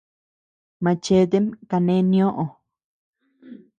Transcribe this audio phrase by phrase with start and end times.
[0.83, 2.45] Machetem kane nioo.